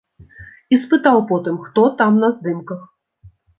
І 0.75 0.79
спытаў 0.85 1.17
потым, 1.33 1.61
хто 1.67 1.85
там 2.01 2.19
на 2.25 2.33
здымках. 2.39 2.85